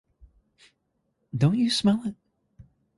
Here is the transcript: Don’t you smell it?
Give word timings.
Don’t 1.35 1.59
you 1.59 1.69
smell 1.69 2.01
it? 2.07 2.15